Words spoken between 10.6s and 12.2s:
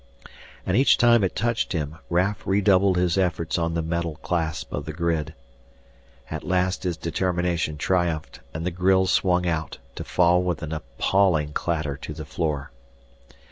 an appalling clatter to